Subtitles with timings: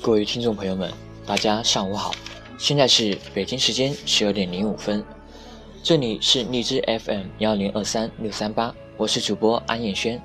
[0.00, 0.92] 各位听众朋友们，
[1.26, 2.14] 大家上午好，
[2.56, 5.04] 现在是北京时间十二点零五分，
[5.82, 10.22] 这里是荔枝 FM 幺零二三六三八，我是主播安彦轩。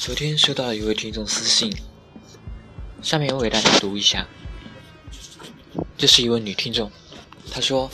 [0.00, 1.70] 昨天收到了一位听众私信，
[3.02, 4.26] 下面我给大家读一下。
[5.98, 6.90] 这是一位女听众，
[7.52, 7.90] 她说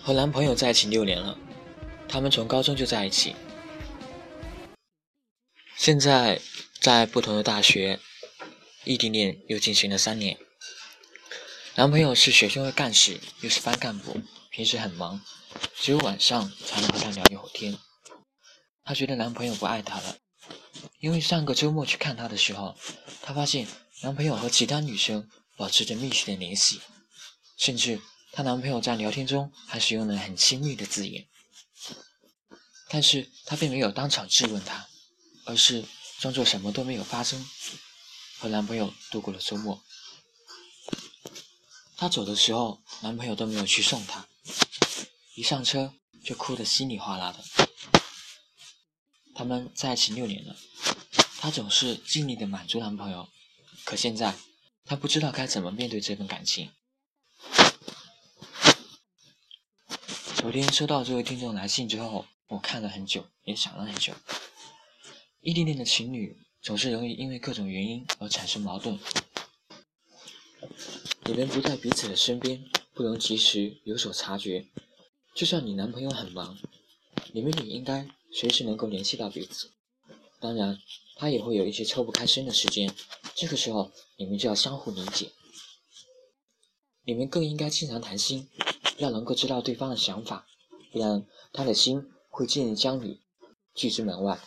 [0.00, 1.36] 和男朋友在一起六年了，
[2.08, 3.34] 他们从高中就在一起，
[5.76, 6.40] 现在
[6.80, 7.98] 在不同的大学
[8.84, 10.38] 异地恋又进行了三年。
[11.74, 15.20] 男朋友是学生会干事，又是班干部，平时很忙，
[15.74, 17.76] 只有晚上才能和她聊一会儿天。
[18.84, 20.18] 她觉得男朋友不爱她了。
[21.02, 22.76] 因为上个周末去看她的时候，
[23.22, 23.66] 她发现
[24.02, 26.80] 男朋友和其他女生保持着密切的联系，
[27.58, 28.00] 甚至
[28.30, 31.26] 她男朋友在聊天中还使用了很亲密的字眼。
[32.88, 34.86] 但是她并没有当场质问他，
[35.44, 35.84] 而是
[36.20, 37.44] 装作什么都没有发生，
[38.38, 39.82] 和男朋友度过了周末。
[41.96, 44.28] 她走的时候，男朋友都没有去送她，
[45.34, 45.94] 一上车
[46.24, 47.42] 就哭得稀里哗啦的。
[49.34, 50.54] 他们在一起六年了，
[51.42, 53.28] 她总是尽力的满足男朋友，
[53.82, 54.36] 可现在
[54.84, 56.70] 她不知道该怎么面对这份感情。
[60.36, 64.14] 昨天收到这位听众来信之后，我看了很久，也想了很久。
[65.40, 69.00] 异地恋的情侣总是容易因为各种原因而产生矛盾，
[71.24, 74.68] 你们不在彼此的身边，不能及时有所察觉。
[75.34, 76.56] 就算你男朋友很忙，
[77.32, 78.06] 你们也应该。
[78.32, 79.72] 随时能够联系到彼此，
[80.42, 80.76] 当然，
[81.14, 82.92] 他也会有一些抽不开身的时间，
[83.36, 85.30] 这个时候你们就要相互理解。
[87.04, 88.48] 你们更应该经常谈心，
[88.98, 90.44] 要能够知道对方的想法，
[90.90, 93.20] 不然他的心会渐渐将你
[93.72, 94.40] 拒之门外。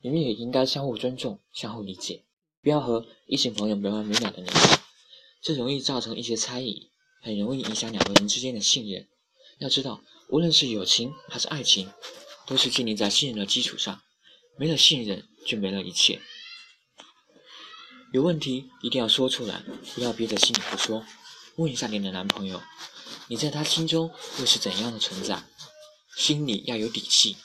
[0.00, 2.24] 你们也应该相互尊重、相互理解，
[2.60, 4.78] 不要和异性朋友没完没了的联系，
[5.40, 6.90] 这容易造成一些猜疑，
[7.20, 9.06] 很容易影响两个人之间的信任。
[9.58, 11.92] 要知道，无论是友情还是爱情。
[12.44, 14.02] 都是建立在信任的基础上，
[14.56, 16.20] 没了信任就没了一切。
[18.12, 19.62] 有问题一定要说出来，
[19.94, 21.04] 不要憋在心里不说。
[21.56, 22.62] 问一下你的男朋友，
[23.28, 25.44] 你在他心中又是怎样的存在？
[26.14, 27.38] 心里要有底气，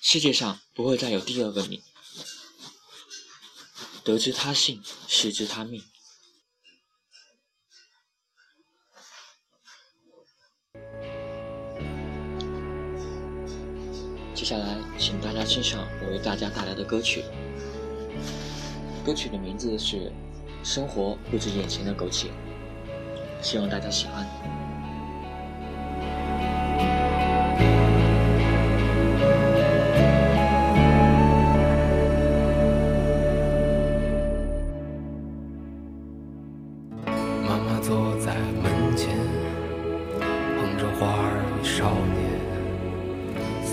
[0.00, 1.82] 世界上不会再有第二个你。
[4.04, 5.84] 得知他幸，失之他命。
[14.40, 17.22] 接下来，请大家欣赏我为大家带来的歌曲。
[19.04, 19.96] 歌曲的名字是
[20.64, 22.28] 《生活不止眼前的苟且》，
[23.42, 24.26] 希望大家喜欢。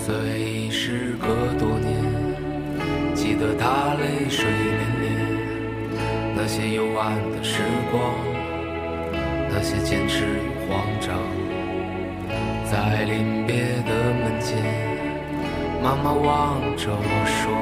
[0.08, 1.26] 虽时隔
[1.58, 1.92] 多年，
[3.14, 5.06] 记得他泪水涟涟，
[6.34, 7.60] 那些幽暗的时
[7.90, 8.14] 光，
[9.52, 11.14] 那些坚持与慌张，
[12.64, 13.92] 在临别的
[14.24, 14.56] 门前，
[15.82, 17.52] 妈妈望着我说：“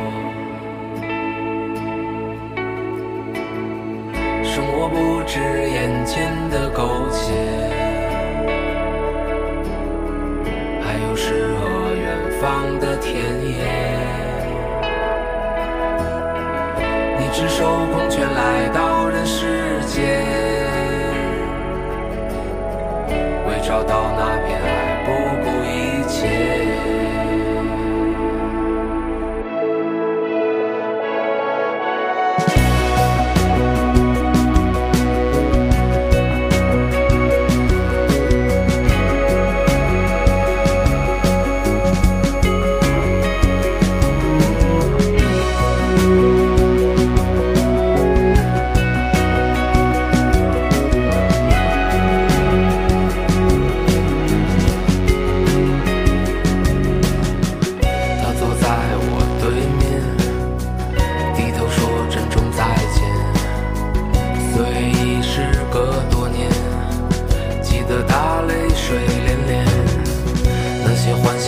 [4.47, 7.66] 生活不止眼前的苟且。”
[13.01, 13.65] 田野。”
[17.19, 20.25] 你赤手空拳来到人世间，
[23.49, 24.67] 为找到那片爱，
[25.05, 25.11] 不
[25.43, 26.17] 顾一切。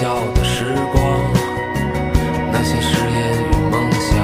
[0.00, 1.02] 笑的时光，
[2.52, 3.18] 那些誓言
[3.50, 4.14] 与梦想，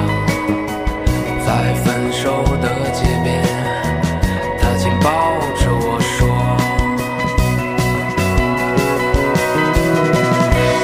[1.45, 3.43] 在分手的街边，
[4.57, 6.17] 他紧抱着我说，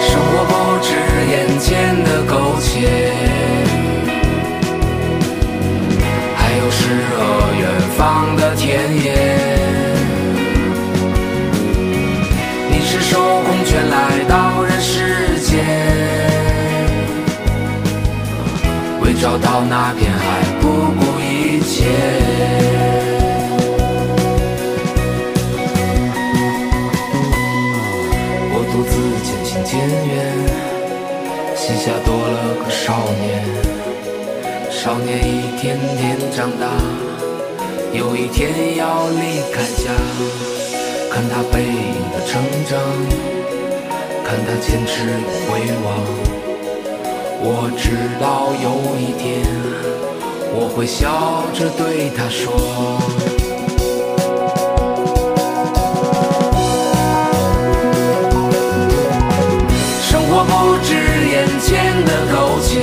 [0.09, 0.51] 生活不
[0.83, 0.89] 止
[1.31, 3.13] 眼前的苟且，
[6.35, 6.81] 还有诗
[7.15, 7.17] 和
[7.57, 7.63] 远
[7.95, 9.07] 方的田野。
[12.69, 14.50] 你是手工拳来到。
[19.21, 21.85] 找到那片海不顾一切。
[28.51, 29.77] 我独自渐行渐
[30.09, 30.11] 远，
[31.55, 33.45] 膝下多了个少年，
[34.71, 36.65] 少年一天天长大，
[37.93, 39.93] 有一天要离开家。
[41.11, 42.79] 看他背影的成长，
[44.25, 45.07] 看他坚持与
[45.45, 46.40] 回望。
[47.43, 47.89] 我知
[48.19, 49.41] 道有一天，
[50.53, 52.53] 我会笑着对他说：
[60.03, 60.93] 生活不止
[61.31, 62.77] 眼前的苟且，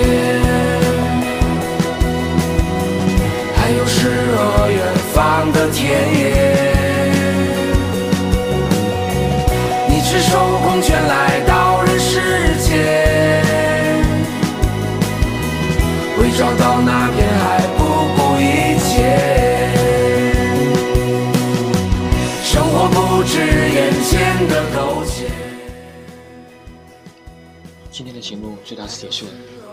[27.99, 29.33] 今天的节目就到此结束了，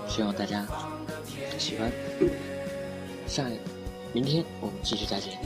[0.09, 0.65] 希望大家
[1.59, 1.91] 喜欢。
[3.27, 3.45] 下
[4.13, 5.37] 明天我们继续再见。